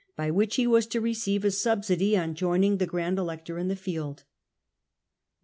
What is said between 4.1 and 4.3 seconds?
No Oct.